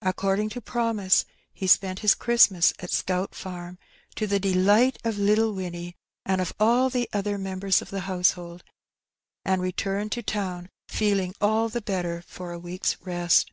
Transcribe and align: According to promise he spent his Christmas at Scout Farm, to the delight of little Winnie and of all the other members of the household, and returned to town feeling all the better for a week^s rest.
According 0.00 0.48
to 0.56 0.62
promise 0.62 1.26
he 1.52 1.66
spent 1.66 1.98
his 1.98 2.14
Christmas 2.14 2.72
at 2.78 2.90
Scout 2.90 3.34
Farm, 3.34 3.76
to 4.14 4.26
the 4.26 4.40
delight 4.40 4.96
of 5.04 5.18
little 5.18 5.52
Winnie 5.52 5.94
and 6.24 6.40
of 6.40 6.54
all 6.58 6.88
the 6.88 7.06
other 7.12 7.36
members 7.36 7.82
of 7.82 7.90
the 7.90 8.00
household, 8.08 8.64
and 9.44 9.60
returned 9.60 10.10
to 10.12 10.22
town 10.22 10.70
feeling 10.88 11.34
all 11.38 11.68
the 11.68 11.82
better 11.82 12.22
for 12.22 12.54
a 12.54 12.58
week^s 12.58 12.96
rest. 13.04 13.52